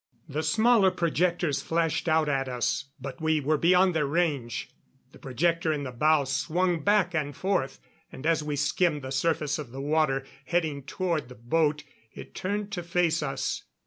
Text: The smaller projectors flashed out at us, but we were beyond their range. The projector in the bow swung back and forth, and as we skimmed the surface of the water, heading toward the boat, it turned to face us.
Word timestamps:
The 0.27 0.41
smaller 0.41 0.89
projectors 0.89 1.61
flashed 1.61 2.09
out 2.09 2.27
at 2.27 2.49
us, 2.49 2.85
but 2.99 3.21
we 3.21 3.39
were 3.39 3.59
beyond 3.59 3.93
their 3.93 4.07
range. 4.07 4.71
The 5.11 5.19
projector 5.19 5.71
in 5.71 5.83
the 5.83 5.91
bow 5.91 6.23
swung 6.23 6.79
back 6.79 7.13
and 7.13 7.35
forth, 7.35 7.79
and 8.11 8.25
as 8.25 8.41
we 8.43 8.55
skimmed 8.55 9.03
the 9.03 9.11
surface 9.11 9.59
of 9.59 9.71
the 9.71 9.79
water, 9.79 10.25
heading 10.45 10.81
toward 10.81 11.29
the 11.29 11.35
boat, 11.35 11.83
it 12.15 12.33
turned 12.33 12.71
to 12.71 12.81
face 12.81 13.21
us. 13.21 13.65